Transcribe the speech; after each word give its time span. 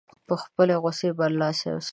په 0.27 0.35
خپلې 0.43 0.75
غوسې 0.81 1.09
برلاسی 1.19 1.67
اوسي. 1.71 1.89